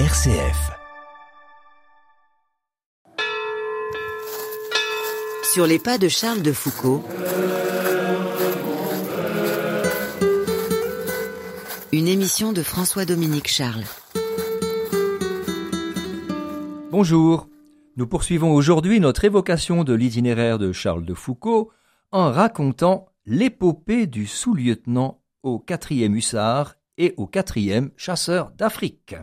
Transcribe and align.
RCF. 0.00 0.72
Sur 5.52 5.68
les 5.68 5.78
pas 5.78 5.98
de 5.98 6.08
Charles 6.08 6.42
de 6.42 6.50
Foucault. 6.50 7.04
Une 11.92 12.08
émission 12.08 12.52
de 12.52 12.64
François-Dominique 12.64 13.46
Charles. 13.46 13.84
Bonjour. 16.90 17.48
Nous 17.96 18.08
poursuivons 18.08 18.52
aujourd'hui 18.52 18.98
notre 18.98 19.24
évocation 19.24 19.84
de 19.84 19.94
l'itinéraire 19.94 20.58
de 20.58 20.72
Charles 20.72 21.04
de 21.04 21.14
Foucault 21.14 21.70
en 22.10 22.32
racontant 22.32 23.06
l'épopée 23.26 24.08
du 24.08 24.26
sous-lieutenant 24.26 25.22
au 25.44 25.64
4e 25.64 26.12
hussard 26.16 26.74
et 26.98 27.14
au 27.16 27.26
4e 27.26 27.90
chasseur 27.96 28.50
d'Afrique. 28.58 29.14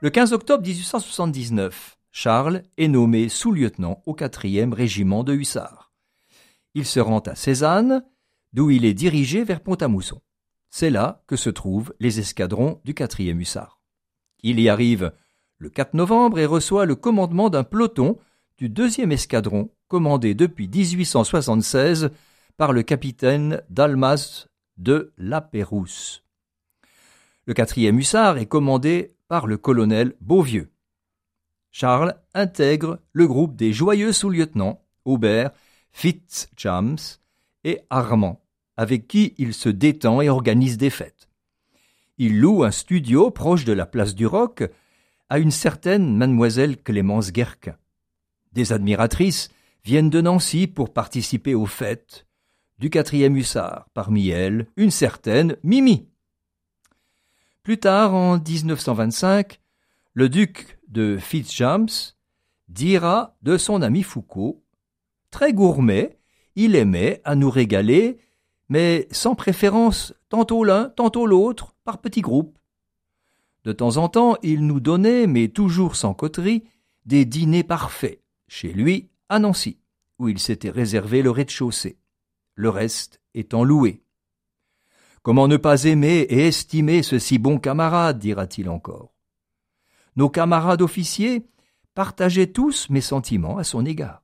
Le 0.00 0.10
15 0.10 0.32
octobre 0.32 0.64
1879, 0.64 1.98
Charles 2.12 2.62
est 2.76 2.86
nommé 2.86 3.28
sous-lieutenant 3.28 4.00
au 4.06 4.14
4e 4.14 4.72
régiment 4.72 5.24
de 5.24 5.34
hussards. 5.34 5.92
Il 6.74 6.86
se 6.86 7.00
rend 7.00 7.18
à 7.18 7.34
Cézanne, 7.34 8.04
d'où 8.52 8.70
il 8.70 8.84
est 8.84 8.94
dirigé 8.94 9.42
vers 9.42 9.60
Pont-à-Mousson. 9.60 10.20
C'est 10.70 10.90
là 10.90 11.24
que 11.26 11.34
se 11.34 11.50
trouvent 11.50 11.92
les 11.98 12.20
escadrons 12.20 12.80
du 12.84 12.94
4e 12.94 13.40
hussard. 13.40 13.80
Il 14.44 14.60
y 14.60 14.68
arrive 14.68 15.12
le 15.56 15.68
4 15.68 15.94
novembre 15.94 16.38
et 16.38 16.46
reçoit 16.46 16.86
le 16.86 16.94
commandement 16.94 17.50
d'un 17.50 17.64
peloton 17.64 18.18
du 18.56 18.68
2e 18.68 19.10
escadron 19.10 19.72
commandé 19.88 20.36
depuis 20.36 20.68
1876 20.68 22.10
par 22.56 22.72
le 22.72 22.84
capitaine 22.84 23.62
Dalmas 23.68 24.46
de 24.76 25.12
La 25.18 25.40
Pérouse. 25.40 26.22
Le 27.46 27.54
4e 27.54 27.96
hussard 27.96 28.38
est 28.38 28.46
commandé 28.46 29.17
par 29.28 29.46
le 29.46 29.56
colonel 29.56 30.14
Beauvieux. 30.20 30.70
Charles 31.70 32.14
intègre 32.34 32.98
le 33.12 33.28
groupe 33.28 33.54
des 33.54 33.72
joyeux 33.72 34.12
sous-lieutenants 34.12 34.82
Aubert, 35.04 35.52
Fitzjames 35.92 36.96
et 37.64 37.80
Armand, 37.90 38.42
avec 38.76 39.06
qui 39.06 39.34
il 39.38 39.54
se 39.54 39.68
détend 39.68 40.20
et 40.20 40.28
organise 40.28 40.78
des 40.78 40.90
fêtes. 40.90 41.28
Il 42.16 42.40
loue 42.40 42.64
un 42.64 42.70
studio 42.70 43.30
proche 43.30 43.64
de 43.64 43.72
la 43.72 43.86
place 43.86 44.14
du 44.14 44.26
Roc 44.26 44.64
à 45.28 45.38
une 45.38 45.50
certaine 45.50 46.16
mademoiselle 46.16 46.82
Clémence 46.82 47.32
Guerquin. 47.32 47.76
Des 48.52 48.72
admiratrices 48.72 49.50
viennent 49.84 50.10
de 50.10 50.20
Nancy 50.20 50.66
pour 50.66 50.92
participer 50.92 51.54
aux 51.54 51.66
fêtes 51.66 52.26
du 52.78 52.90
quatrième 52.90 53.36
hussard, 53.36 53.88
parmi 53.92 54.28
elles 54.28 54.66
une 54.76 54.90
certaine 54.90 55.56
Mimi. 55.62 56.08
Plus 57.68 57.76
tard, 57.76 58.14
en 58.14 58.38
1925, 58.38 59.60
le 60.14 60.30
duc 60.30 60.78
de 60.88 61.18
Fitzjames 61.18 62.14
dira 62.70 63.36
de 63.42 63.58
son 63.58 63.82
ami 63.82 64.02
Foucault 64.02 64.64
Très 65.30 65.52
gourmet, 65.52 66.18
il 66.56 66.74
aimait 66.74 67.20
à 67.24 67.34
nous 67.34 67.50
régaler, 67.50 68.20
mais 68.70 69.06
sans 69.10 69.34
préférence 69.34 70.14
tantôt 70.30 70.64
l'un, 70.64 70.88
tantôt 70.88 71.26
l'autre, 71.26 71.74
par 71.84 72.00
petits 72.00 72.22
groupes. 72.22 72.58
De 73.64 73.72
temps 73.72 73.98
en 73.98 74.08
temps, 74.08 74.36
il 74.42 74.66
nous 74.66 74.80
donnait, 74.80 75.26
mais 75.26 75.48
toujours 75.48 75.94
sans 75.94 76.14
coterie, 76.14 76.64
des 77.04 77.26
dîners 77.26 77.64
parfaits, 77.64 78.22
chez 78.46 78.72
lui, 78.72 79.10
à 79.28 79.40
Nancy, 79.40 79.78
où 80.18 80.30
il 80.30 80.38
s'était 80.38 80.70
réservé 80.70 81.20
le 81.20 81.30
rez-de-chaussée, 81.30 81.98
le 82.54 82.70
reste 82.70 83.20
étant 83.34 83.62
loué. 83.62 84.04
Comment 85.22 85.48
ne 85.48 85.56
pas 85.56 85.84
aimer 85.84 86.26
et 86.28 86.46
estimer 86.46 87.02
ce 87.02 87.18
si 87.18 87.38
bon 87.38 87.58
camarade, 87.58 88.18
dira-t-il 88.18 88.68
encore. 88.68 89.12
Nos 90.16 90.28
camarades 90.28 90.82
officiers 90.82 91.46
partageaient 91.94 92.52
tous 92.52 92.88
mes 92.90 93.00
sentiments 93.00 93.58
à 93.58 93.64
son 93.64 93.84
égard. 93.84 94.22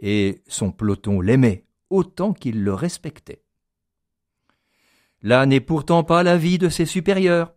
Et 0.00 0.42
son 0.46 0.70
peloton 0.70 1.20
l'aimait 1.20 1.64
autant 1.90 2.32
qu'il 2.32 2.62
le 2.62 2.74
respectait. 2.74 3.42
Là 5.22 5.46
n'est 5.46 5.60
pourtant 5.60 6.04
pas 6.04 6.22
la 6.22 6.36
vie 6.36 6.58
de 6.58 6.68
ses 6.68 6.86
supérieurs. 6.86 7.54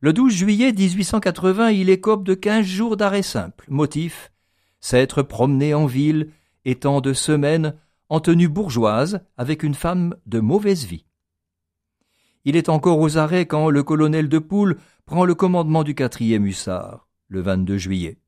Le 0.00 0.12
12 0.12 0.32
juillet 0.32 0.72
1880, 0.72 1.70
il 1.70 1.90
écope 1.90 2.24
de 2.24 2.34
quinze 2.34 2.66
jours 2.66 2.96
d'arrêt 2.96 3.22
simple. 3.22 3.66
Motif 3.68 4.32
s'être 4.80 5.22
promené 5.22 5.74
en 5.74 5.86
ville, 5.86 6.32
étant 6.64 7.00
de 7.00 7.12
semaine 7.12 7.74
en 8.08 8.20
tenue 8.20 8.48
bourgeoise 8.48 9.20
avec 9.36 9.62
une 9.62 9.74
femme 9.74 10.16
de 10.26 10.40
mauvaise 10.40 10.84
vie. 10.84 11.04
Il 12.44 12.56
est 12.56 12.68
encore 12.68 12.98
aux 12.98 13.18
arrêts 13.18 13.46
quand 13.46 13.68
le 13.68 13.82
colonel 13.82 14.28
de 14.28 14.38
Poule 14.38 14.78
prend 15.04 15.24
le 15.24 15.34
commandement 15.34 15.84
du 15.84 15.94
quatrième 15.94 16.46
hussard, 16.46 17.08
le 17.28 17.40
22 17.40 17.76
juillet. 17.76 18.18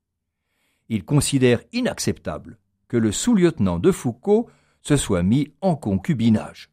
Il 0.89 1.03
considère 1.03 1.63
inacceptable 1.71 2.59
que 2.87 2.97
le 2.97 3.11
sous-lieutenant 3.11 3.79
de 3.79 3.91
Foucault 3.91 4.49
se 4.81 4.97
soit 4.97 5.23
mis 5.23 5.53
en 5.61 5.75
concubinage. 5.75 6.69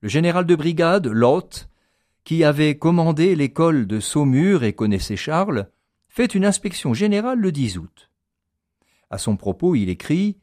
Le 0.00 0.08
général 0.08 0.44
de 0.46 0.54
brigade, 0.54 1.06
Lotte, 1.06 1.68
qui 2.24 2.44
avait 2.44 2.76
commandé 2.76 3.34
l'école 3.34 3.86
de 3.86 4.00
Saumur 4.00 4.64
et 4.64 4.74
connaissait 4.74 5.16
Charles, 5.16 5.70
fait 6.08 6.34
une 6.34 6.44
inspection 6.44 6.92
générale 6.92 7.38
le 7.38 7.52
10 7.52 7.78
août. 7.78 8.10
À 9.10 9.18
son 9.18 9.36
propos, 9.36 9.74
il 9.74 9.88
écrit 9.88 10.38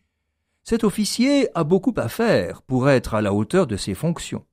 Cet 0.63 0.83
officier 0.83 1.47
a 1.55 1.63
beaucoup 1.63 1.93
à 1.97 2.09
faire 2.09 2.61
pour 2.63 2.89
être 2.89 3.13
à 3.13 3.21
la 3.21 3.33
hauteur 3.33 3.67
de 3.67 3.77
ses 3.77 3.93
fonctions. 3.93 4.45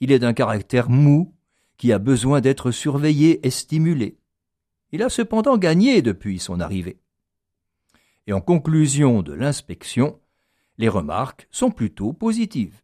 Il 0.00 0.12
est 0.12 0.18
d'un 0.18 0.32
caractère 0.32 0.90
mou, 0.90 1.34
qui 1.76 1.92
a 1.92 1.98
besoin 1.98 2.40
d'être 2.40 2.70
surveillé 2.70 3.46
et 3.46 3.50
stimulé. 3.50 4.18
Il 4.92 5.02
a 5.02 5.08
cependant 5.08 5.58
gagné 5.58 6.02
depuis 6.02 6.38
son 6.38 6.60
arrivée. 6.60 6.98
Et 8.26 8.32
en 8.32 8.40
conclusion 8.40 9.22
de 9.22 9.32
l'inspection, 9.32 10.18
les 10.78 10.88
remarques 10.88 11.48
sont 11.50 11.70
plutôt 11.70 12.12
positives. 12.12 12.80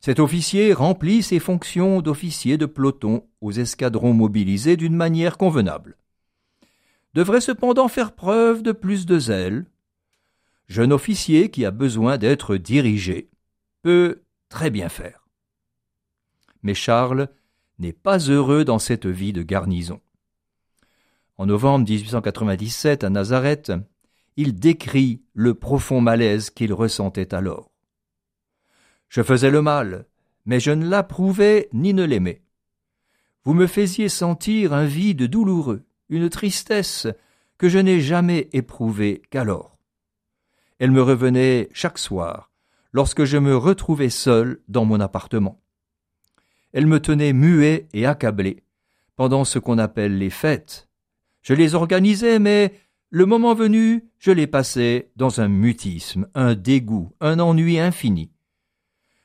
Cet 0.00 0.20
officier 0.20 0.72
remplit 0.72 1.22
ses 1.22 1.40
fonctions 1.40 2.00
d'officier 2.00 2.56
de 2.56 2.66
peloton 2.66 3.26
aux 3.40 3.52
escadrons 3.52 4.14
mobilisés 4.14 4.76
d'une 4.76 4.94
manière 4.94 5.36
convenable. 5.36 5.96
Devrait 7.14 7.40
cependant 7.40 7.88
faire 7.88 8.12
preuve 8.12 8.62
de 8.62 8.72
plus 8.72 9.06
de 9.06 9.18
zèle. 9.18 9.66
Jeune 10.68 10.92
officier 10.92 11.50
qui 11.50 11.64
a 11.64 11.70
besoin 11.70 12.18
d'être 12.18 12.56
dirigé 12.56 13.28
peut 13.82 14.22
très 14.48 14.70
bien 14.70 14.88
faire 14.88 15.27
mais 16.62 16.74
Charles 16.74 17.28
n'est 17.78 17.92
pas 17.92 18.18
heureux 18.18 18.64
dans 18.64 18.78
cette 18.78 19.06
vie 19.06 19.32
de 19.32 19.42
garnison. 19.42 20.00
En 21.36 21.46
novembre 21.46 21.88
1897, 21.88 23.04
à 23.04 23.10
Nazareth, 23.10 23.72
il 24.36 24.54
décrit 24.54 25.22
le 25.34 25.54
profond 25.54 26.00
malaise 26.00 26.50
qu'il 26.50 26.72
ressentait 26.72 27.34
alors. 27.34 27.70
Je 29.08 29.22
faisais 29.22 29.50
le 29.50 29.62
mal, 29.62 30.06
mais 30.46 30.60
je 30.60 30.70
ne 30.70 30.88
l'approuvais 30.88 31.68
ni 31.72 31.94
ne 31.94 32.04
l'aimais. 32.04 32.42
Vous 33.44 33.54
me 33.54 33.66
faisiez 33.66 34.08
sentir 34.08 34.72
un 34.72 34.84
vide 34.84 35.24
douloureux, 35.24 35.84
une 36.08 36.28
tristesse 36.28 37.06
que 37.56 37.68
je 37.68 37.78
n'ai 37.78 38.00
jamais 38.00 38.48
éprouvée 38.52 39.22
qu'alors. 39.30 39.78
Elle 40.78 40.90
me 40.90 41.02
revenait 41.02 41.68
chaque 41.72 41.98
soir, 41.98 42.50
lorsque 42.92 43.24
je 43.24 43.36
me 43.36 43.56
retrouvais 43.56 44.10
seul 44.10 44.60
dans 44.68 44.84
mon 44.84 45.00
appartement 45.00 45.60
elle 46.72 46.86
me 46.86 47.00
tenait 47.00 47.32
muet 47.32 47.88
et 47.92 48.06
accablé, 48.06 48.62
pendant 49.16 49.44
ce 49.44 49.58
qu'on 49.58 49.78
appelle 49.78 50.18
les 50.18 50.30
fêtes. 50.30 50.88
Je 51.42 51.54
les 51.54 51.74
organisais, 51.74 52.38
mais 52.38 52.74
le 53.10 53.24
moment 53.24 53.54
venu, 53.54 54.04
je 54.18 54.30
les 54.30 54.46
passais 54.46 55.10
dans 55.16 55.40
un 55.40 55.48
mutisme, 55.48 56.28
un 56.34 56.54
dégoût, 56.54 57.10
un 57.20 57.38
ennui 57.40 57.78
infini. 57.78 58.30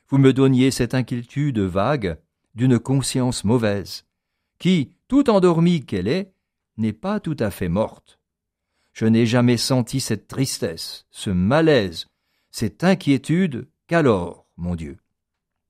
Vous 0.08 0.18
me 0.18 0.32
donniez 0.32 0.70
cette 0.70 0.94
inquiétude 0.94 1.58
vague 1.58 2.18
d'une 2.54 2.78
conscience 2.78 3.44
mauvaise, 3.44 4.06
qui, 4.58 4.96
tout 5.08 5.28
endormie 5.28 5.84
qu'elle 5.84 6.08
est, 6.08 6.32
n'est 6.76 6.92
pas 6.92 7.20
tout 7.20 7.36
à 7.38 7.50
fait 7.50 7.68
morte. 7.68 8.18
Je 8.92 9.06
n'ai 9.06 9.26
jamais 9.26 9.56
senti 9.56 10.00
cette 10.00 10.28
tristesse, 10.28 11.06
ce 11.10 11.30
malaise, 11.30 12.06
cette 12.50 12.84
inquiétude 12.84 13.68
qu'alors, 13.86 14.46
mon 14.56 14.76
Dieu. 14.76 14.98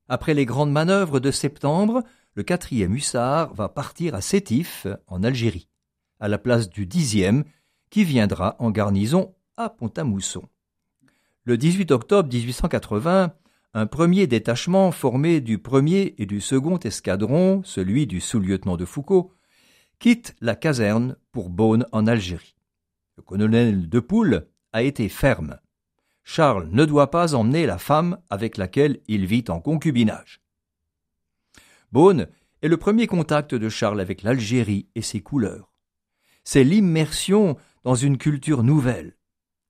Après 0.09 0.35
les 0.35 0.45
grandes 0.45 0.73
manœuvres 0.73 1.21
de 1.21 1.31
septembre, 1.31 2.03
le 2.35 2.43
quatrième 2.43 2.95
hussard 2.95 3.55
va 3.55 3.69
partir 3.69 4.15
à 4.15 4.21
Sétif, 4.21 4.87
en 5.07 5.23
Algérie, 5.23 5.69
à 6.21 6.29
la 6.29 6.39
place 6.39 6.69
du 6.69 6.87
dixième, 6.87 7.45
qui 7.91 8.05
viendra 8.05 8.57
en 8.59 8.71
garnison 8.71 9.35
à 9.57 9.71
Pont-à-Mousson. 9.71 10.43
Le 11.45 11.57
18 11.57 11.91
octobre 11.91 12.29
1880, 12.33 13.35
un 13.75 13.87
premier 13.87 14.27
détachement 14.27 14.93
formé 14.93 15.41
du 15.41 15.59
premier 15.59 16.15
et 16.19 16.27
du 16.27 16.41
second 16.41 16.79
escadron, 16.79 17.63
celui 17.65 18.07
du 18.07 18.21
sous-lieutenant 18.21 18.77
de 18.77 18.85
Foucault, 18.85 19.33
quitte 19.99 20.35
la 20.41 20.55
caserne 20.55 21.17
pour 21.33 21.51
Beaune 21.51 21.87
en 21.93 22.07
Algérie. 22.07 22.57
Le 23.17 23.23
colonel 23.23 23.89
de 23.89 24.01
Poule 24.01 24.47
a 24.73 24.83
été 24.83 25.09
ferme. 25.09 25.59
Charles 26.25 26.69
ne 26.73 26.85
doit 26.85 27.11
pas 27.11 27.35
emmener 27.35 27.67
la 27.67 27.79
femme 27.79 28.19
avec 28.31 28.57
laquelle 28.57 29.01
il 29.07 29.27
vit 29.27 29.45
en 29.49 29.61
concubinage. 29.61 30.41
Beaune 31.93 32.29
est 32.63 32.69
le 32.69 32.79
premier 32.79 33.07
contact 33.07 33.55
de 33.55 33.69
Charles 33.69 34.01
avec 34.01 34.23
l'Algérie 34.23 34.89
et 34.95 35.03
ses 35.03 35.21
couleurs. 35.21 35.71
C'est 36.43 36.65
l'immersion 36.65 37.57
dans 37.85 37.95
une 37.95 38.19
culture 38.19 38.63
nouvelle. 38.63 39.17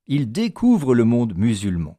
Il 0.06 0.30
découvre 0.30 0.94
le 0.94 1.04
monde 1.04 1.36
musulman. 1.36 1.98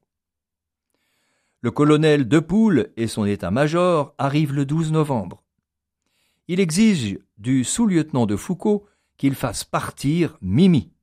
Le 1.61 1.71
colonel 1.71 2.27
Depoule 2.27 2.91
et 2.95 3.07
son 3.07 3.25
état-major 3.25 4.13
arrivent 4.17 4.53
le 4.53 4.65
12 4.65 4.91
novembre. 4.91 5.43
Il 6.47 6.59
exige 6.59 7.19
du 7.37 7.63
sous-lieutenant 7.63 8.25
de 8.25 8.35
Foucault 8.35 8.85
qu'il 9.17 9.35
fasse 9.35 9.63
partir 9.63 10.37
Mimi. 10.41 10.94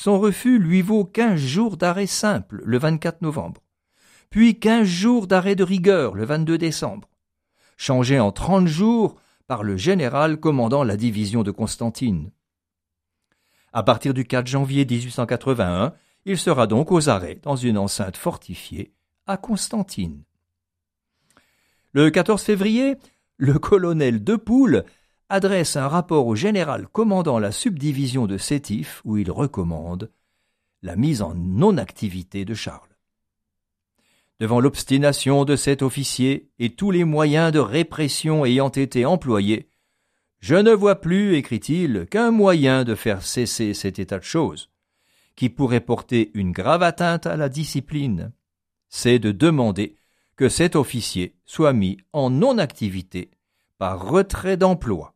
Son 0.00 0.20
refus 0.20 0.60
lui 0.60 0.80
vaut 0.80 1.04
quinze 1.04 1.40
jours 1.40 1.76
d'arrêt 1.76 2.06
simple 2.06 2.62
le 2.64 2.78
24 2.78 3.20
novembre, 3.20 3.64
puis 4.30 4.60
quinze 4.60 4.86
jours 4.86 5.26
d'arrêt 5.26 5.56
de 5.56 5.64
rigueur 5.64 6.14
le 6.14 6.24
22 6.24 6.56
décembre, 6.56 7.08
changé 7.76 8.20
en 8.20 8.30
trente 8.30 8.68
jours 8.68 9.16
par 9.48 9.64
le 9.64 9.76
général 9.76 10.38
commandant 10.38 10.84
la 10.84 10.96
division 10.96 11.42
de 11.42 11.50
Constantine. 11.50 12.30
À 13.72 13.82
partir 13.82 14.14
du 14.14 14.24
4 14.24 14.46
janvier 14.46 14.86
1881, 14.86 15.92
il 16.26 16.38
sera 16.38 16.68
donc 16.68 16.92
aux 16.92 17.08
arrêts 17.08 17.40
dans 17.42 17.56
une 17.56 17.76
enceinte 17.76 18.16
fortifiée 18.16 18.92
à 19.26 19.36
Constantine. 19.36 20.22
Le 21.90 22.08
14 22.10 22.40
février, 22.40 22.94
le 23.36 23.58
colonel 23.58 24.22
Depoule 24.22 24.84
adresse 25.28 25.76
un 25.76 25.88
rapport 25.88 26.26
au 26.26 26.34
général 26.34 26.88
commandant 26.88 27.38
la 27.38 27.52
subdivision 27.52 28.26
de 28.26 28.38
Sétif 28.38 29.02
où 29.04 29.16
il 29.16 29.30
recommande 29.30 30.10
la 30.82 30.96
mise 30.96 31.22
en 31.22 31.34
non-activité 31.34 32.44
de 32.44 32.54
Charles. 32.54 32.88
Devant 34.40 34.60
l'obstination 34.60 35.44
de 35.44 35.56
cet 35.56 35.82
officier 35.82 36.48
et 36.58 36.70
tous 36.70 36.90
les 36.90 37.04
moyens 37.04 37.52
de 37.52 37.58
répression 37.58 38.44
ayant 38.44 38.68
été 38.68 39.04
employés, 39.04 39.68
je 40.40 40.54
ne 40.54 40.70
vois 40.70 41.00
plus, 41.00 41.34
écrit-il, 41.34 42.06
qu'un 42.08 42.30
moyen 42.30 42.84
de 42.84 42.94
faire 42.94 43.22
cesser 43.22 43.74
cet 43.74 43.98
état 43.98 44.18
de 44.18 44.24
choses, 44.24 44.70
qui 45.34 45.48
pourrait 45.48 45.80
porter 45.80 46.30
une 46.34 46.52
grave 46.52 46.84
atteinte 46.84 47.26
à 47.26 47.36
la 47.36 47.48
discipline, 47.48 48.32
c'est 48.88 49.18
de 49.18 49.32
demander 49.32 49.96
que 50.36 50.48
cet 50.48 50.76
officier 50.76 51.34
soit 51.44 51.72
mis 51.72 51.98
en 52.12 52.30
non-activité 52.30 53.32
par 53.78 54.08
retrait 54.08 54.56
d'emploi. 54.56 55.14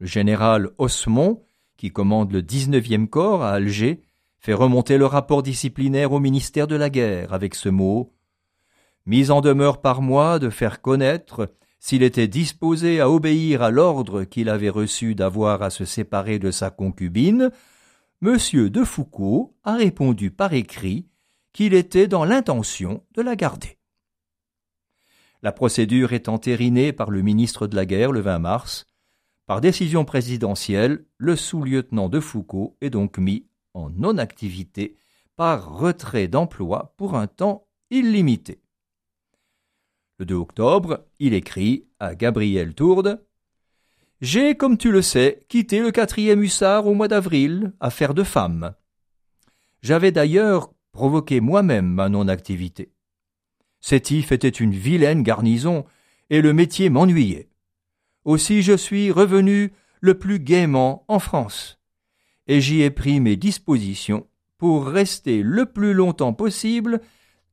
Le 0.00 0.06
général 0.06 0.70
Osmond, 0.78 1.44
qui 1.76 1.90
commande 1.90 2.32
le 2.32 2.42
19e 2.42 3.08
corps 3.08 3.42
à 3.42 3.52
Alger, 3.52 4.02
fait 4.38 4.54
remonter 4.54 4.98
le 4.98 5.06
rapport 5.06 5.42
disciplinaire 5.42 6.12
au 6.12 6.20
ministère 6.20 6.66
de 6.66 6.76
la 6.76 6.90
Guerre 6.90 7.32
avec 7.32 7.54
ce 7.54 7.68
mot 7.68 8.14
Mise 9.06 9.30
en 9.30 9.40
demeure 9.40 9.80
par 9.80 10.02
moi 10.02 10.38
de 10.38 10.50
faire 10.50 10.82
connaître 10.82 11.50
s'il 11.80 12.02
était 12.02 12.28
disposé 12.28 13.00
à 13.00 13.08
obéir 13.08 13.62
à 13.62 13.70
l'ordre 13.70 14.24
qu'il 14.24 14.48
avait 14.48 14.68
reçu 14.68 15.14
d'avoir 15.14 15.62
à 15.62 15.70
se 15.70 15.84
séparer 15.84 16.38
de 16.38 16.50
sa 16.50 16.70
concubine, 16.70 17.50
Monsieur 18.20 18.68
de 18.68 18.82
Foucault 18.84 19.56
a 19.62 19.76
répondu 19.76 20.30
par 20.30 20.52
écrit 20.52 21.06
qu'il 21.52 21.72
était 21.72 22.08
dans 22.08 22.24
l'intention 22.24 23.04
de 23.14 23.22
la 23.22 23.36
garder. 23.36 23.78
La 25.42 25.52
procédure 25.52 26.12
est 26.12 26.28
entérinée 26.28 26.92
par 26.92 27.10
le 27.10 27.22
ministre 27.22 27.68
de 27.68 27.76
la 27.76 27.86
Guerre 27.86 28.10
le 28.10 28.20
20 28.20 28.40
mars. 28.40 28.86
Par 29.48 29.62
décision 29.62 30.04
présidentielle, 30.04 31.06
le 31.16 31.34
sous-lieutenant 31.34 32.10
de 32.10 32.20
Foucault 32.20 32.76
est 32.82 32.90
donc 32.90 33.16
mis 33.16 33.46
en 33.72 33.88
non-activité 33.88 34.94
par 35.36 35.78
retrait 35.78 36.28
d'emploi 36.28 36.92
pour 36.98 37.16
un 37.16 37.26
temps 37.26 37.66
illimité. 37.88 38.60
Le 40.18 40.26
2 40.26 40.34
octobre, 40.34 41.06
il 41.18 41.32
écrit 41.32 41.86
à 41.98 42.14
Gabriel 42.14 42.74
Tourde 42.74 43.24
J'ai, 44.20 44.54
comme 44.54 44.76
tu 44.76 44.92
le 44.92 45.00
sais, 45.00 45.46
quitté 45.48 45.80
le 45.80 45.92
quatrième 45.92 46.42
hussard 46.42 46.86
au 46.86 46.92
mois 46.92 47.08
d'avril, 47.08 47.72
affaire 47.80 48.12
de 48.12 48.24
femme. 48.24 48.74
J'avais 49.80 50.12
d'ailleurs 50.12 50.74
provoqué 50.92 51.40
moi-même 51.40 51.88
ma 51.88 52.10
non-activité. 52.10 52.92
Sétif 53.80 54.30
était 54.30 54.48
une 54.50 54.74
vilaine 54.74 55.22
garnison, 55.22 55.86
et 56.28 56.42
le 56.42 56.52
métier 56.52 56.90
m'ennuyait. 56.90 57.47
Aussi 58.24 58.62
je 58.62 58.76
suis 58.76 59.10
revenu 59.10 59.72
le 60.00 60.14
plus 60.18 60.38
gaiement 60.38 61.04
en 61.08 61.18
France, 61.18 61.78
et 62.46 62.60
j'y 62.60 62.82
ai 62.82 62.90
pris 62.90 63.20
mes 63.20 63.36
dispositions 63.36 64.26
pour 64.58 64.86
rester 64.86 65.42
le 65.42 65.66
plus 65.66 65.94
longtemps 65.94 66.32
possible 66.32 67.00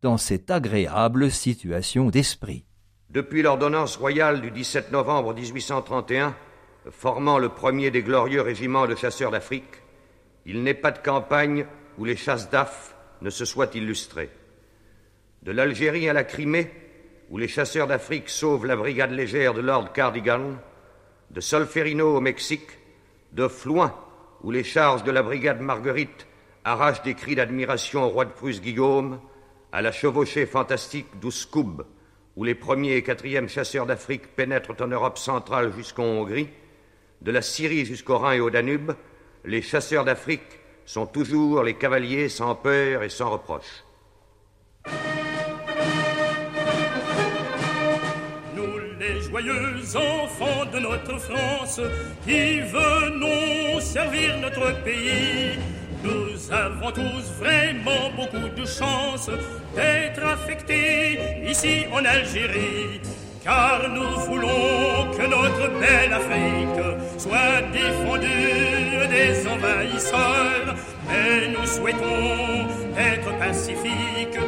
dans 0.02 0.18
cette 0.18 0.52
agréable 0.52 1.32
situation 1.32 2.10
d'esprit. 2.10 2.66
Depuis 3.10 3.42
l'ordonnance 3.42 3.98
royale 3.98 4.42
du 4.42 4.52
17 4.52 4.92
novembre 4.92 5.34
1831, 5.34 6.36
formant 6.92 7.40
le 7.40 7.50
premier 7.50 7.92
des 7.92 8.04
glorieux 8.04 8.42
régiments 8.42 8.88
de 8.88 8.96
chasseurs 8.96 9.32
d'Afrique, 9.32 9.82
il 10.46 10.64
n'est 10.64 10.74
pas 10.74 10.92
de 10.92 11.00
campagne 11.00 11.66
où 11.98 12.06
les 12.06 12.16
chasses 12.16 12.50
d'aff 12.50 12.96
ne 13.22 13.30
se 13.30 13.46
soit 13.46 13.74
illustré. 13.76 14.30
De 15.44 15.52
l'Algérie 15.52 16.10
à 16.10 16.14
la 16.14 16.24
Crimée, 16.24 16.72
où 17.30 17.38
les 17.38 17.48
chasseurs 17.48 17.88
d'Afrique 17.88 18.30
sauvent 18.30 18.66
la 18.66 18.76
brigade 18.76 19.12
légère 19.12 19.54
de 19.54 19.62
Lord 19.62 19.94
Cardigan, 19.94 20.56
de 21.32 21.42
Solferino 21.42 22.18
au 22.18 22.22
Mexique, 22.22 22.70
de 23.32 23.48
Flouin, 23.48 23.94
où 24.44 24.52
les 24.52 24.64
charges 24.64 25.04
de 25.04 25.12
la 25.12 25.24
brigade 25.24 25.62
Marguerite 25.62 26.28
arrachent 26.64 27.04
des 27.04 27.16
cris 27.16 27.36
d'admiration 27.36 28.04
au 28.04 28.10
roi 28.10 28.26
de 28.26 28.32
Prusse 28.32 28.62
Guillaume, 28.62 29.20
à 29.72 29.82
la 29.82 29.92
chevauchée 29.92 30.46
fantastique 30.46 31.20
d'Ouscoub, 31.20 31.84
où 32.36 32.44
les 32.44 32.56
premiers 32.56 32.96
et 32.96 33.04
quatrièmes 33.04 33.50
chasseurs 33.50 33.86
d'Afrique 33.86 34.36
pénètrent 34.36 34.76
en 34.82 34.88
Europe 34.88 35.18
centrale 35.18 35.74
jusqu'en 35.76 36.04
Hongrie, 36.04 36.50
de 37.22 37.32
la 37.32 37.42
Syrie 37.42 37.86
jusqu'au 37.86 38.18
Rhin 38.18 38.34
et 38.34 38.40
au 38.40 38.50
Danube, 38.50 38.92
les 39.46 39.62
chasseurs 39.62 40.06
d'Afrique 40.06 40.60
sont 40.86 41.08
toujours 41.08 41.64
les 41.64 41.76
cavaliers 41.76 42.30
sans 42.30 42.56
peur 42.56 43.04
et 43.04 43.10
sans 43.10 43.32
reproche. 43.32 43.85
Les 49.00 49.22
joyeux 49.22 49.96
enfants 49.96 50.66
de 50.72 50.80
notre 50.80 51.18
France 51.20 51.82
qui 52.26 52.60
venons 52.62 53.80
servir 53.80 54.38
notre 54.42 54.84
pays, 54.84 55.60
nous 56.04 56.54
avons 56.54 56.92
tous 56.92 57.32
vraiment 57.40 58.12
beaucoup 58.16 58.48
de 58.50 58.66
chance 58.66 59.30
d'être 59.76 60.24
affectés 60.24 61.20
ici 61.46 61.86
en 61.92 62.06
Algérie 62.06 63.02
car 63.44 63.90
nous 63.90 64.20
voulons 64.26 65.12
que 65.16 65.26
notre 65.28 65.70
belle 65.80 66.14
Afrique 66.14 67.20
soit 67.20 67.62
défendue 67.72 69.08
des 69.08 69.48
envahisseurs, 69.48 70.76
mais 71.08 71.48
nous 71.50 71.66
souhaitons 71.66 72.68
être 72.98 73.38
pacifiques 73.38 74.40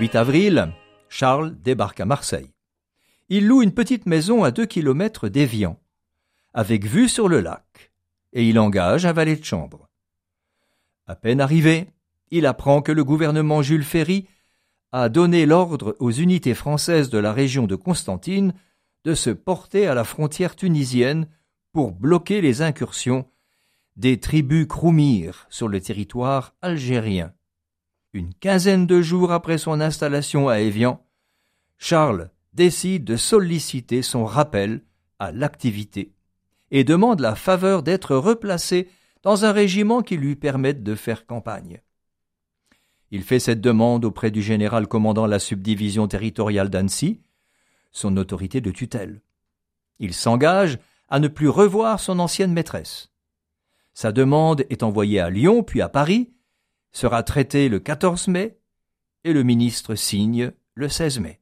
8 0.00 0.14
avril, 0.14 0.72
Charles 1.10 1.54
débarque 1.60 2.00
à 2.00 2.06
Marseille. 2.06 2.54
Il 3.28 3.46
loue 3.46 3.60
une 3.60 3.74
petite 3.74 4.06
maison 4.06 4.44
à 4.44 4.50
deux 4.50 4.64
kilomètres 4.64 5.28
d'Évian, 5.28 5.78
avec 6.54 6.86
vue 6.86 7.06
sur 7.06 7.28
le 7.28 7.40
lac, 7.40 7.92
et 8.32 8.48
il 8.48 8.58
engage 8.58 9.04
un 9.04 9.12
valet 9.12 9.36
de 9.36 9.44
chambre. 9.44 9.90
À 11.06 11.16
peine 11.16 11.38
arrivé, 11.38 11.88
il 12.30 12.46
apprend 12.46 12.80
que 12.80 12.92
le 12.92 13.04
gouvernement 13.04 13.60
Jules 13.60 13.84
Ferry 13.84 14.26
a 14.90 15.10
donné 15.10 15.44
l'ordre 15.44 15.94
aux 15.98 16.12
unités 16.12 16.54
françaises 16.54 17.10
de 17.10 17.18
la 17.18 17.34
région 17.34 17.66
de 17.66 17.76
Constantine 17.76 18.54
de 19.04 19.12
se 19.12 19.28
porter 19.28 19.86
à 19.86 19.92
la 19.92 20.04
frontière 20.04 20.56
tunisienne 20.56 21.28
pour 21.72 21.92
bloquer 21.92 22.40
les 22.40 22.62
incursions 22.62 23.26
des 23.96 24.18
tribus 24.18 24.66
Kroumir 24.66 25.46
sur 25.50 25.68
le 25.68 25.78
territoire 25.78 26.54
algérien. 26.62 27.34
Une 28.12 28.34
quinzaine 28.34 28.86
de 28.86 29.00
jours 29.02 29.30
après 29.30 29.58
son 29.58 29.80
installation 29.80 30.48
à 30.48 30.58
Évian, 30.58 31.04
Charles 31.78 32.30
décide 32.54 33.04
de 33.04 33.16
solliciter 33.16 34.02
son 34.02 34.24
rappel 34.24 34.82
à 35.20 35.30
l'activité 35.30 36.12
et 36.72 36.82
demande 36.82 37.20
la 37.20 37.36
faveur 37.36 37.82
d'être 37.84 38.16
replacé 38.16 38.88
dans 39.22 39.44
un 39.44 39.52
régiment 39.52 40.02
qui 40.02 40.16
lui 40.16 40.34
permette 40.34 40.82
de 40.82 40.94
faire 40.96 41.26
campagne. 41.26 41.82
Il 43.12 43.22
fait 43.22 43.38
cette 43.38 43.60
demande 43.60 44.04
auprès 44.04 44.30
du 44.30 44.42
général 44.42 44.88
commandant 44.88 45.26
la 45.26 45.38
subdivision 45.38 46.08
territoriale 46.08 46.70
d'Annecy, 46.70 47.20
son 47.92 48.16
autorité 48.16 48.60
de 48.60 48.70
tutelle. 48.70 49.20
Il 49.98 50.14
s'engage 50.14 50.78
à 51.08 51.20
ne 51.20 51.28
plus 51.28 51.48
revoir 51.48 52.00
son 52.00 52.18
ancienne 52.18 52.52
maîtresse. 52.52 53.10
Sa 53.94 54.12
demande 54.12 54.64
est 54.70 54.82
envoyée 54.82 55.20
à 55.20 55.30
Lyon 55.30 55.62
puis 55.62 55.80
à 55.80 55.88
Paris, 55.88 56.32
sera 56.92 57.22
traitée 57.22 57.68
le 57.68 57.78
14 57.78 58.28
mai 58.28 58.58
et 59.24 59.32
le 59.32 59.42
ministre 59.42 59.94
signe 59.94 60.52
le 60.74 60.88
16 60.88 61.20
mai. 61.20 61.40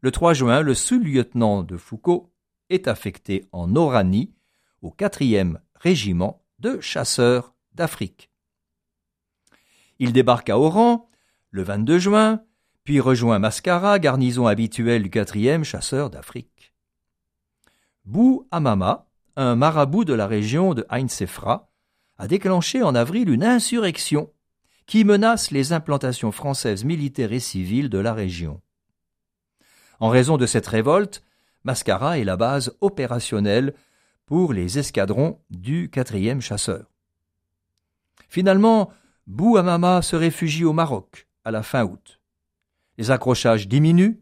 Le 0.00 0.10
3 0.10 0.34
juin, 0.34 0.60
le 0.60 0.74
sous-lieutenant 0.74 1.62
de 1.62 1.76
Foucault 1.76 2.32
est 2.68 2.88
affecté 2.88 3.48
en 3.52 3.74
Oranie 3.74 4.34
au 4.82 4.90
4e 4.90 5.58
régiment 5.74 6.44
de 6.58 6.80
chasseurs 6.80 7.54
d'Afrique. 7.72 8.30
Il 9.98 10.12
débarque 10.12 10.50
à 10.50 10.58
Oran 10.58 11.08
le 11.50 11.62
22 11.62 11.98
juin, 11.98 12.42
puis 12.82 13.00
rejoint 13.00 13.38
Mascara, 13.38 13.98
garnison 13.98 14.46
habituelle 14.46 15.04
du 15.04 15.08
4e 15.08 15.62
chasseur 15.62 16.10
d'Afrique. 16.10 16.74
Bou 18.04 18.46
Amama, 18.50 19.08
un 19.36 19.56
marabout 19.56 20.04
de 20.04 20.12
la 20.12 20.26
région 20.26 20.74
de 20.74 20.84
Ain 20.90 21.08
Sefra, 21.08 21.70
a 22.18 22.28
déclenché 22.28 22.82
en 22.82 22.94
avril 22.94 23.30
une 23.30 23.44
insurrection 23.44 24.30
qui 24.86 25.04
menace 25.04 25.50
les 25.50 25.72
implantations 25.72 26.32
françaises 26.32 26.84
militaires 26.84 27.32
et 27.32 27.40
civiles 27.40 27.88
de 27.88 27.98
la 27.98 28.12
région. 28.12 28.60
En 30.00 30.08
raison 30.08 30.36
de 30.36 30.46
cette 30.46 30.66
révolte, 30.66 31.22
Mascara 31.64 32.18
est 32.18 32.24
la 32.24 32.36
base 32.36 32.76
opérationnelle 32.80 33.74
pour 34.26 34.52
les 34.52 34.78
escadrons 34.78 35.40
du 35.50 35.88
4e 35.88 36.40
chasseur. 36.40 36.90
Finalement, 38.28 38.90
Bou 39.26 39.56
Amama 39.56 40.02
se 40.02 40.16
réfugie 40.16 40.64
au 40.64 40.72
Maroc 40.72 41.28
à 41.44 41.50
la 41.50 41.62
fin 41.62 41.84
août. 41.84 42.20
Les 42.98 43.10
accrochages 43.10 43.68
diminuent, 43.68 44.20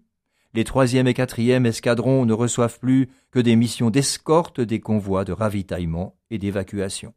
les 0.54 0.64
troisième 0.64 1.08
et 1.08 1.14
quatrième 1.14 1.66
escadrons 1.66 2.26
ne 2.26 2.32
reçoivent 2.32 2.78
plus 2.78 3.08
que 3.30 3.38
des 3.38 3.56
missions 3.56 3.90
d'escorte 3.90 4.60
des 4.60 4.80
convois 4.80 5.24
de 5.24 5.32
ravitaillement 5.32 6.16
et 6.30 6.38
d'évacuation. 6.38 7.14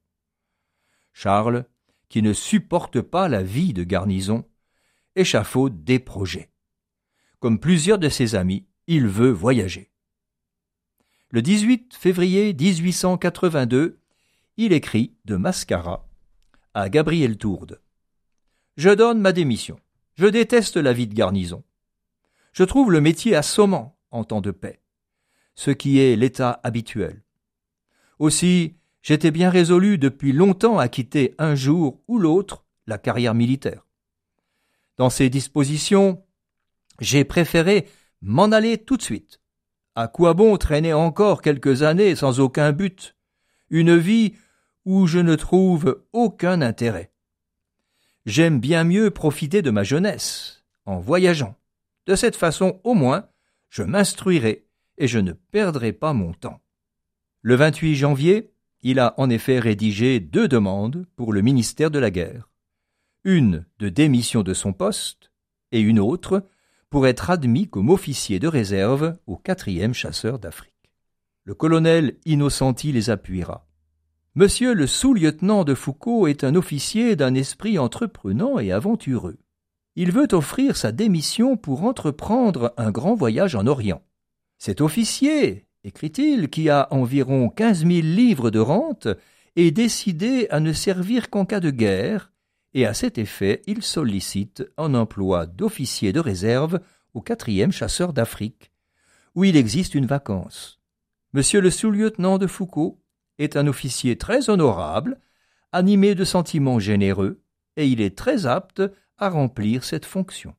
Charles, 1.11 1.65
qui 2.09 2.21
ne 2.21 2.33
supporte 2.33 3.01
pas 3.01 3.27
la 3.27 3.43
vie 3.43 3.73
de 3.73 3.83
garnison, 3.83 4.45
échafaude 5.15 5.83
des 5.83 5.99
projets. 5.99 6.51
Comme 7.39 7.59
plusieurs 7.59 7.99
de 7.99 8.09
ses 8.09 8.35
amis, 8.35 8.65
il 8.87 9.07
veut 9.07 9.31
voyager. 9.31 9.91
Le 11.31 11.41
18 11.41 11.95
février 11.95 12.53
1882, 12.53 13.99
il 14.57 14.73
écrit 14.73 15.15
de 15.25 15.35
Mascara 15.35 16.07
à 16.73 16.89
Gabriel 16.89 17.37
Tourde. 17.37 17.81
Je 18.77 18.89
donne 18.89 19.19
ma 19.19 19.31
démission. 19.31 19.79
Je 20.15 20.27
déteste 20.27 20.77
la 20.77 20.93
vie 20.93 21.07
de 21.07 21.13
garnison. 21.13 21.63
Je 22.53 22.63
trouve 22.63 22.91
le 22.91 23.01
métier 23.01 23.35
assommant 23.35 23.97
en 24.11 24.23
temps 24.23 24.41
de 24.41 24.51
paix, 24.51 24.81
ce 25.55 25.71
qui 25.71 25.99
est 25.99 26.15
l'état 26.15 26.59
habituel. 26.63 27.23
Aussi, 28.19 28.75
j'étais 29.05 29.29
bien 29.29 29.51
résolu 29.51 29.99
depuis 29.99 30.33
longtemps 30.33 30.79
à 30.79 30.87
quitter 30.87 31.35
un 31.37 31.53
jour 31.53 32.01
ou 32.07 32.17
l'autre 32.17 32.65
la 32.87 32.97
carrière 32.97 33.35
militaire. 33.35 33.85
Dans 34.97 35.11
ces 35.11 35.29
dispositions, 35.29 36.25
j'ai 36.99 37.23
préféré 37.23 37.87
m'en 38.23 38.45
aller 38.45 38.79
tout 38.79 38.97
de 38.97 39.03
suite. 39.03 39.41
À 39.93 40.07
quoi 40.07 40.33
bon 40.33 40.57
traîner 40.57 40.91
encore 40.91 41.43
quelques 41.43 41.83
années 41.83 42.15
sans 42.15 42.39
aucun 42.39 42.71
but, 42.71 43.15
une 43.69 43.95
vie 43.95 44.33
où 44.85 45.05
je 45.05 45.19
ne 45.19 45.35
trouve 45.35 46.03
aucun 46.11 46.61
intérêt. 46.61 47.13
J'aime 48.25 48.59
bien 48.59 48.83
mieux 48.83 49.11
profiter 49.11 49.61
de 49.61 49.69
ma 49.69 49.83
jeunesse, 49.83 50.65
en 50.85 50.97
voyageant. 50.97 51.55
De 52.07 52.15
cette 52.15 52.35
façon, 52.35 52.81
au 52.83 52.95
moins, 52.95 53.27
je 53.69 53.83
m'instruirai 53.83 54.65
et 54.97 55.07
je 55.07 55.19
ne 55.19 55.33
perdrai 55.33 55.93
pas 55.93 56.13
mon 56.13 56.33
temps. 56.33 56.59
Le 57.41 57.53
28 57.53 57.95
janvier, 57.95 58.54
il 58.87 58.99
a 58.99 59.15
en 59.17 59.31
effet 59.31 59.57
rédigé 59.57 60.19
deux 60.19 60.47
demandes 60.47 61.07
pour 61.15 61.33
le 61.33 61.41
ministère 61.41 61.89
de 61.89 61.97
la 61.97 62.11
Guerre. 62.11 62.51
Une 63.23 63.65
de 63.79 63.89
démission 63.89 64.43
de 64.43 64.53
son 64.53 64.73
poste 64.73 65.31
et 65.71 65.79
une 65.79 65.99
autre 65.99 66.45
pour 66.91 67.07
être 67.07 67.31
admis 67.31 67.67
comme 67.67 67.89
officier 67.89 68.37
de 68.37 68.47
réserve 68.47 69.17
au 69.25 69.37
quatrième 69.37 69.95
chasseur 69.95 70.37
d'Afrique. 70.37 70.71
Le 71.45 71.55
colonel 71.55 72.17
Innocenti 72.25 72.91
les 72.91 73.09
appuiera. 73.09 73.67
Monsieur 74.35 74.75
le 74.75 74.85
sous-lieutenant 74.85 75.63
de 75.63 75.73
Foucault 75.73 76.27
est 76.27 76.43
un 76.43 76.53
officier 76.53 77.15
d'un 77.15 77.33
esprit 77.33 77.79
entreprenant 77.79 78.59
et 78.59 78.71
aventureux. 78.71 79.39
Il 79.95 80.11
veut 80.11 80.27
offrir 80.31 80.77
sa 80.77 80.91
démission 80.91 81.57
pour 81.57 81.85
entreprendre 81.85 82.71
un 82.77 82.91
grand 82.91 83.15
voyage 83.15 83.55
en 83.55 83.65
Orient. 83.65 84.03
Cet 84.59 84.79
officier, 84.79 85.65
écrit-il, 85.85 86.49
qui 86.49 86.69
a 86.69 86.87
environ 86.91 87.49
quinze 87.49 87.85
mille 87.85 88.15
livres 88.15 88.49
de 88.49 88.59
rente, 88.59 89.07
est 89.55 89.71
décidé 89.71 90.47
à 90.49 90.59
ne 90.59 90.73
servir 90.73 91.29
qu'en 91.29 91.45
cas 91.45 91.59
de 91.59 91.69
guerre, 91.69 92.33
et 92.73 92.85
à 92.85 92.93
cet 92.93 93.17
effet 93.17 93.61
il 93.67 93.83
sollicite 93.83 94.67
un 94.77 94.95
emploi 94.95 95.45
d'officier 95.45 96.11
de 96.11 96.19
réserve 96.19 96.81
au 97.13 97.21
quatrième 97.21 97.71
chasseur 97.71 98.13
d'Afrique, 98.13 98.71
où 99.35 99.43
il 99.43 99.55
existe 99.55 99.95
une 99.95 100.07
vacance. 100.07 100.81
Monsieur 101.33 101.61
le 101.61 101.69
sous-lieutenant 101.69 102.39
de 102.39 102.47
Foucault 102.47 102.99
est 103.37 103.55
un 103.55 103.67
officier 103.67 104.17
très 104.17 104.49
honorable, 104.49 105.19
animé 105.71 106.15
de 106.15 106.25
sentiments 106.25 106.79
généreux, 106.79 107.41
et 107.77 107.87
il 107.87 108.01
est 108.01 108.17
très 108.17 108.47
apte 108.47 108.81
à 109.17 109.29
remplir 109.29 109.83
cette 109.83 110.05
fonction. 110.05 110.55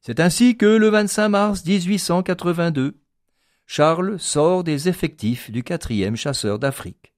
C'est 0.00 0.20
ainsi 0.20 0.56
que 0.56 0.66
le 0.66 0.88
25 0.88 1.28
mars 1.28 1.64
1882, 1.64 2.96
Charles 3.66 4.18
sort 4.20 4.64
des 4.64 4.88
effectifs 4.88 5.50
du 5.50 5.62
quatrième 5.62 6.16
chasseur 6.16 6.58
d'Afrique, 6.58 7.14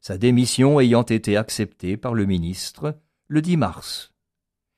sa 0.00 0.18
démission 0.18 0.80
ayant 0.80 1.02
été 1.02 1.36
acceptée 1.36 1.96
par 1.96 2.14
le 2.14 2.26
ministre 2.26 2.98
le 3.28 3.42
10 3.42 3.56
mars. 3.56 4.12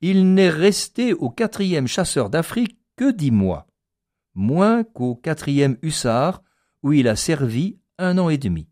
Il 0.00 0.34
n'est 0.34 0.50
resté 0.50 1.12
au 1.12 1.28
quatrième 1.30 1.86
chasseur 1.88 2.30
d'Afrique 2.30 2.78
que 2.96 3.10
dix 3.10 3.30
mois, 3.30 3.66
moins 4.34 4.84
qu'au 4.84 5.16
quatrième 5.16 5.76
hussard 5.82 6.42
où 6.82 6.92
il 6.92 7.08
a 7.08 7.16
servi 7.16 7.78
un 7.98 8.18
an 8.18 8.28
et 8.28 8.38
demi. 8.38 8.68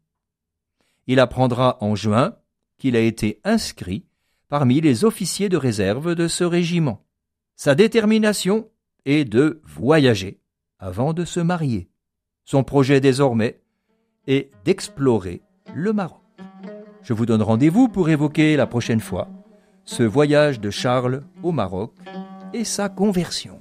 Il 1.07 1.21
apprendra 1.21 1.79
en 1.81 1.95
juin 1.95 2.37
qu'il 2.79 2.97
a 2.97 3.01
été 3.01 3.41
inscrit 3.45 4.07
parmi 4.49 4.81
les 4.81 5.05
officiers 5.05 5.49
de 5.49 5.57
réserve 5.57 6.15
de 6.15 6.29
ce 6.29 6.45
régiment. 6.45 7.05
Sa 7.57 7.75
détermination 7.75 8.71
est 9.05 9.25
de 9.25 9.61
voyager 9.65 10.41
avant 10.79 11.13
de 11.13 11.25
se 11.25 11.41
marier. 11.41 11.91
Son 12.49 12.63
projet 12.63 13.01
désormais 13.01 13.59
est 14.29 14.53
d'explorer 14.65 15.43
le 15.75 15.93
Maroc. 15.93 16.23
Je 17.03 17.13
vous 17.13 17.27
donne 17.27 17.43
rendez-vous 17.43 17.89
pour 17.89 18.09
évoquer 18.09 18.57
la 18.57 18.69
prochaine 18.69 19.01
fois 19.01 19.29
ce 19.85 20.05
voyage 20.05 20.61
de 20.61 20.71
Charles 20.71 21.25
au 21.43 21.51
Maroc 21.51 21.93
et 22.55 22.63
sa 22.63 22.89
conversion. 22.89 23.61